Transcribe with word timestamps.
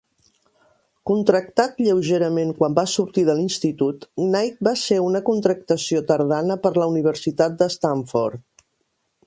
Contractat 1.09 1.75
lleugerament 1.87 2.53
quan 2.61 2.77
va 2.79 2.85
sortir 2.93 3.25
de 3.27 3.35
l'Institut, 3.41 4.09
Knight 4.23 4.65
va 4.69 4.75
ser 4.85 4.97
una 5.11 5.21
contractació 5.29 6.01
tardana 6.13 6.59
per 6.65 6.73
la 6.81 6.89
Universitat 6.95 7.61
de 7.63 7.69
Stanford. 7.77 8.45